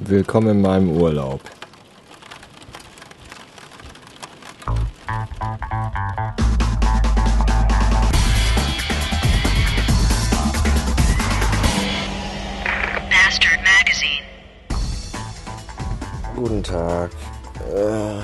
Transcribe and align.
Willkommen 0.00 0.50
in 0.50 0.60
meinem 0.60 0.90
Urlaub. 0.92 1.40
Bastard 13.10 13.58
Magazine. 13.64 14.24
Guten 16.36 16.62
Tag. 16.62 17.10
Äh, 17.74 18.20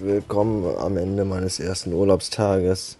willkommen 0.00 0.64
am 0.78 0.96
Ende 0.96 1.24
meines 1.24 1.58
ersten 1.58 1.92
Urlaubstages. 1.92 2.98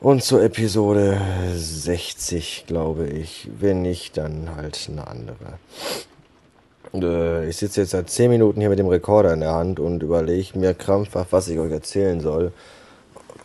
Und 0.00 0.24
zur 0.24 0.42
Episode 0.42 1.20
60, 1.54 2.64
glaube 2.66 3.08
ich. 3.08 3.46
Wenn 3.60 3.82
nicht, 3.82 4.16
dann 4.16 4.56
halt 4.56 4.88
eine 4.90 5.06
andere. 5.06 5.58
Äh, 6.94 7.48
ich 7.48 7.56
sitze 7.56 7.82
jetzt 7.82 7.90
seit 7.90 8.10
10 8.10 8.30
Minuten 8.30 8.60
hier 8.60 8.70
mit 8.70 8.78
dem 8.78 8.88
Rekorder 8.88 9.32
in 9.32 9.40
der 9.40 9.52
Hand 9.52 9.80
und 9.80 10.02
überlege 10.02 10.58
mir 10.58 10.74
krampfhaft, 10.74 11.32
was 11.32 11.48
ich 11.48 11.58
euch 11.58 11.72
erzählen 11.72 12.20
soll. 12.20 12.52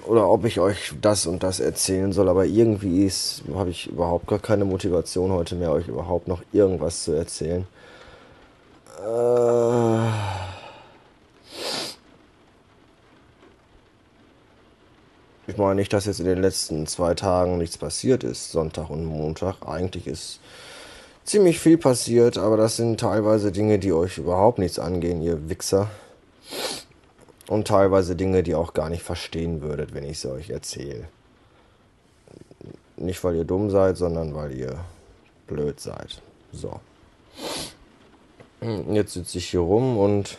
Oder 0.05 0.29
ob 0.29 0.45
ich 0.45 0.59
euch 0.59 0.93
das 1.01 1.25
und 1.25 1.43
das 1.43 1.59
erzählen 1.59 2.11
soll. 2.11 2.29
Aber 2.29 2.45
irgendwie 2.45 3.09
habe 3.55 3.69
ich 3.69 3.87
überhaupt 3.87 4.27
gar 4.27 4.39
keine 4.39 4.65
Motivation 4.65 5.31
heute 5.31 5.55
mehr, 5.55 5.71
euch 5.71 5.87
überhaupt 5.87 6.27
noch 6.27 6.41
irgendwas 6.51 7.03
zu 7.03 7.13
erzählen. 7.13 7.65
Äh. 9.05 10.43
Ich 15.45 15.57
meine 15.57 15.75
nicht, 15.75 15.91
dass 15.91 16.05
jetzt 16.05 16.19
in 16.19 16.25
den 16.25 16.41
letzten 16.41 16.87
zwei 16.87 17.13
Tagen 17.13 17.57
nichts 17.57 17.77
passiert 17.77 18.23
ist, 18.23 18.51
Sonntag 18.51 18.89
und 18.89 19.05
Montag. 19.05 19.57
Eigentlich 19.65 20.07
ist 20.07 20.39
ziemlich 21.33 21.59
viel 21.59 21.79
passiert, 21.79 22.37
aber 22.37 22.57
das 22.57 22.75
sind 22.75 22.99
teilweise 22.99 23.51
Dinge, 23.51 23.79
die 23.79 23.91
euch 23.91 24.19
überhaupt 24.19 24.59
nichts 24.59 24.77
angehen, 24.77 25.19
ihr 25.19 25.49
Wichser. 25.49 25.89
Und 27.47 27.67
teilweise 27.67 28.15
Dinge, 28.15 28.43
die 28.43 28.53
auch 28.53 28.75
gar 28.75 28.87
nicht 28.87 29.01
verstehen 29.01 29.63
würdet, 29.63 29.95
wenn 29.95 30.03
ich 30.03 30.19
sie 30.19 30.31
euch 30.31 30.51
erzähle. 30.51 31.07
Nicht, 32.97 33.23
weil 33.23 33.35
ihr 33.35 33.45
dumm 33.45 33.71
seid, 33.71 33.97
sondern 33.97 34.35
weil 34.35 34.53
ihr 34.53 34.75
blöd 35.47 35.79
seid. 35.79 36.21
So. 36.51 36.79
Jetzt 38.91 39.13
sitze 39.13 39.39
ich 39.39 39.49
hier 39.49 39.61
rum 39.61 39.97
und 39.97 40.37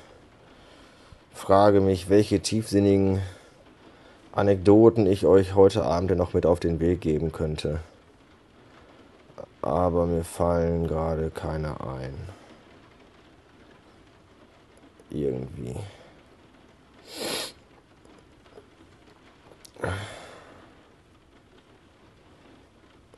frage 1.34 1.80
mich, 1.80 2.08
welche 2.08 2.38
tiefsinnigen 2.38 3.20
Anekdoten 4.30 5.06
ich 5.06 5.26
euch 5.26 5.56
heute 5.56 5.82
Abend 5.82 6.16
noch 6.16 6.34
mit 6.34 6.46
auf 6.46 6.60
den 6.60 6.78
Weg 6.78 7.00
geben 7.00 7.32
könnte. 7.32 7.80
Aber 9.64 10.04
mir 10.04 10.24
fallen 10.24 10.86
gerade 10.86 11.30
keine 11.30 11.80
ein. 11.80 12.14
Irgendwie. 15.08 15.74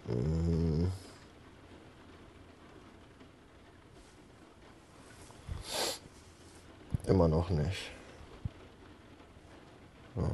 Hm. 0.06 0.92
Immer 7.08 7.26
noch 7.26 7.50
nicht. 7.50 7.90
Ja. 10.14 10.30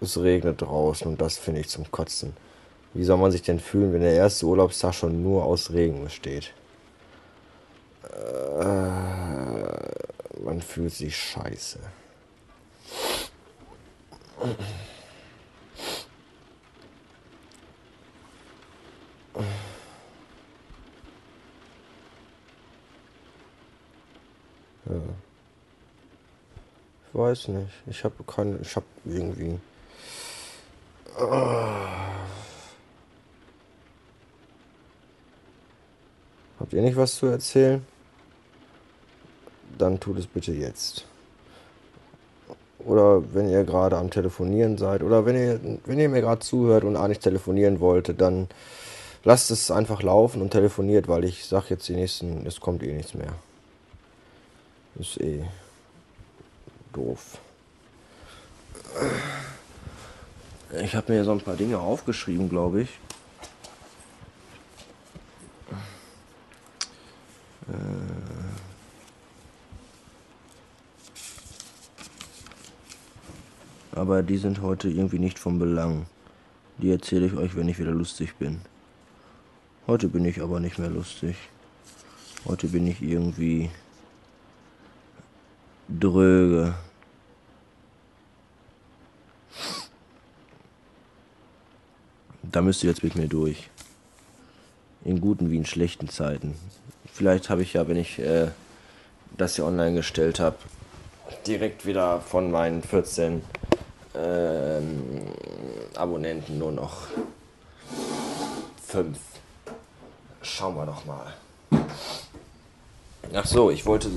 Es 0.00 0.16
regnet 0.16 0.62
draußen 0.62 1.08
und 1.08 1.20
das 1.20 1.38
finde 1.38 1.62
ich 1.62 1.68
zum 1.68 1.90
Kotzen. 1.90 2.36
Wie 2.94 3.04
soll 3.04 3.18
man 3.18 3.30
sich 3.30 3.42
denn 3.42 3.60
fühlen, 3.60 3.92
wenn 3.92 4.00
der 4.00 4.14
erste 4.14 4.46
Urlaubstag 4.46 4.94
schon 4.94 5.22
nur 5.22 5.44
aus 5.44 5.70
Regen 5.72 6.02
besteht? 6.02 6.52
Äh, 8.02 8.88
man 10.42 10.62
fühlt 10.62 10.92
sich 10.92 11.16
scheiße. 11.16 11.78
Ja. 24.86 24.94
Ich 27.08 27.18
weiß 27.18 27.48
nicht. 27.48 27.72
Ich 27.86 28.04
habe 28.04 28.24
keine. 28.24 28.58
Ich 28.58 28.74
habe 28.76 28.86
irgendwie. 29.04 29.58
Habt 36.68 36.74
ihr 36.74 36.82
nicht 36.82 36.98
was 36.98 37.14
zu 37.14 37.24
erzählen? 37.24 37.82
Dann 39.78 39.98
tut 39.98 40.18
es 40.18 40.26
bitte 40.26 40.52
jetzt. 40.52 41.06
Oder 42.80 43.22
wenn 43.32 43.48
ihr 43.48 43.64
gerade 43.64 43.96
am 43.96 44.10
Telefonieren 44.10 44.76
seid 44.76 45.02
oder 45.02 45.24
wenn 45.24 45.34
ihr, 45.34 45.78
wenn 45.86 45.98
ihr 45.98 46.10
mir 46.10 46.20
gerade 46.20 46.40
zuhört 46.40 46.84
und 46.84 46.96
eigentlich 46.96 47.20
telefonieren 47.20 47.80
wolltet, 47.80 48.20
dann 48.20 48.48
lasst 49.24 49.50
es 49.50 49.70
einfach 49.70 50.02
laufen 50.02 50.42
und 50.42 50.50
telefoniert, 50.50 51.08
weil 51.08 51.24
ich 51.24 51.46
sag 51.46 51.70
jetzt 51.70 51.88
die 51.88 51.94
nächsten, 51.94 52.44
es 52.44 52.60
kommt 52.60 52.82
eh 52.82 52.92
nichts 52.92 53.14
mehr. 53.14 53.32
Ist 54.96 55.18
eh 55.22 55.46
doof. 56.92 57.38
Ich 60.82 60.94
habe 60.94 61.14
mir 61.14 61.24
so 61.24 61.32
ein 61.32 61.40
paar 61.40 61.56
Dinge 61.56 61.78
aufgeschrieben, 61.78 62.50
glaube 62.50 62.82
ich. 62.82 62.90
Aber 73.98 74.22
die 74.22 74.36
sind 74.36 74.62
heute 74.62 74.88
irgendwie 74.88 75.18
nicht 75.18 75.40
vom 75.40 75.58
Belang. 75.58 76.06
Die 76.78 76.90
erzähle 76.92 77.26
ich 77.26 77.34
euch, 77.34 77.56
wenn 77.56 77.68
ich 77.68 77.80
wieder 77.80 77.90
lustig 77.90 78.36
bin. 78.36 78.60
Heute 79.88 80.06
bin 80.06 80.24
ich 80.24 80.40
aber 80.40 80.60
nicht 80.60 80.78
mehr 80.78 80.88
lustig. 80.88 81.36
Heute 82.46 82.68
bin 82.68 82.86
ich 82.86 83.02
irgendwie 83.02 83.70
dröge. 85.88 86.74
Da 92.42 92.62
müsst 92.62 92.84
ihr 92.84 92.90
jetzt 92.90 93.02
mit 93.02 93.16
mir 93.16 93.26
durch. 93.26 93.68
In 95.04 95.20
guten 95.20 95.50
wie 95.50 95.56
in 95.56 95.66
schlechten 95.66 96.08
Zeiten. 96.08 96.54
Vielleicht 97.12 97.50
habe 97.50 97.62
ich 97.62 97.72
ja, 97.72 97.88
wenn 97.88 97.96
ich 97.96 98.20
äh, 98.20 98.48
das 99.36 99.56
hier 99.56 99.64
online 99.64 99.96
gestellt 99.96 100.38
habe, 100.38 100.56
direkt 101.46 101.84
wieder 101.84 102.20
von 102.20 102.52
meinen 102.52 102.82
14 102.82 103.42
ähm, 104.18 105.02
Abonnenten 105.96 106.58
nur 106.58 106.72
noch 106.72 107.06
5. 108.86 109.18
Schauen 110.42 110.76
wir 110.76 110.86
doch 110.86 111.04
mal. 111.04 111.34
Ach 113.34 113.46
so, 113.46 113.70
ich 113.70 113.84
wollte 113.84 114.08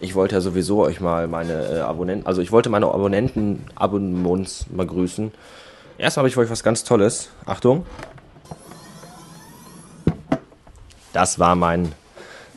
ich 0.00 0.14
wollte 0.14 0.34
ja 0.34 0.40
sowieso 0.40 0.80
euch 0.80 1.00
mal 1.00 1.28
meine 1.28 1.52
äh, 1.52 1.80
Abonnenten, 1.80 2.26
also 2.26 2.40
ich 2.40 2.50
wollte 2.52 2.70
meine 2.70 2.86
Abonnenten, 2.86 3.66
Abonnements 3.74 4.66
mal 4.70 4.86
grüßen. 4.86 5.30
Erstmal 5.98 6.22
habe 6.22 6.28
ich 6.28 6.34
für 6.34 6.40
euch 6.40 6.50
was 6.50 6.62
ganz 6.62 6.84
Tolles. 6.84 7.28
Achtung. 7.44 7.84
Das 11.12 11.38
war 11.38 11.54
mein 11.54 11.92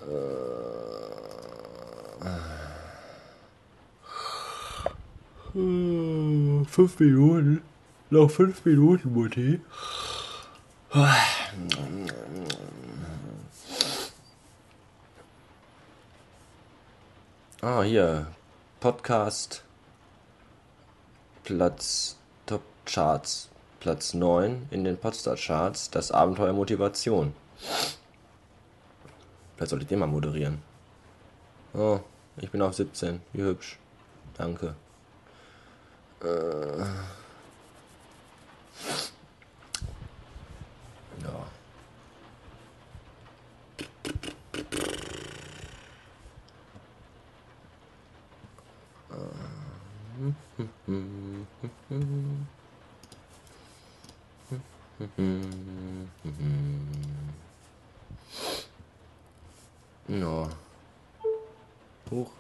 Äh, 0.03 0.65
fünf 6.67 6.99
Minuten. 6.99 7.63
Noch 8.11 8.31
fünf 8.31 8.65
Minuten, 8.65 9.13
Mutti. 9.13 9.61
Ah, 17.67 17.83
hier. 17.83 18.27
Podcast. 18.79 19.65
Platz 21.45 22.19
Top 22.45 22.61
Charts. 22.85 23.49
Platz 23.81 24.13
9 24.13 24.69
in 24.71 24.85
den 24.85 24.99
Podstar 24.99 25.37
Charts. 25.37 25.89
Das 25.89 26.11
Abenteuer 26.11 26.53
Motivation. 26.53 27.33
Vielleicht 29.57 29.71
sollte 29.71 29.85
ich 29.85 29.89
den 29.89 30.01
mal 30.01 30.09
moderieren. 30.09 30.61
Oh, 31.73 32.01
ich 32.37 32.51
bin 32.51 32.61
auf 32.61 32.75
17. 32.75 33.23
Wie 33.33 33.45
hübsch. 33.45 33.79
Danke. 34.37 34.75
Äh. 36.21 36.85
Ja. 60.09 60.49
Huch. 62.11 62.31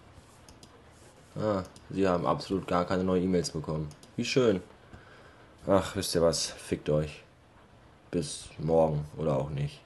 Ah, 1.36 1.62
Sie 1.90 2.06
haben 2.06 2.26
absolut 2.26 2.66
gar 2.66 2.84
keine 2.84 3.04
neuen 3.04 3.24
E-Mails 3.24 3.50
bekommen. 3.50 3.88
Wie 4.16 4.24
schön. 4.24 4.62
Ach, 5.66 5.96
wisst 5.96 6.14
ihr 6.14 6.22
was? 6.22 6.46
Fickt 6.46 6.90
euch. 6.90 7.22
Bis 8.10 8.50
morgen 8.58 9.04
oder 9.16 9.36
auch 9.36 9.50
nicht. 9.50 9.80